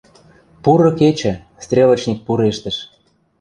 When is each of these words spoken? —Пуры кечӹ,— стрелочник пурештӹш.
—Пуры 0.63 0.91
кечӹ,— 0.99 1.33
стрелочник 1.63 2.19
пурештӹш. 2.25 2.77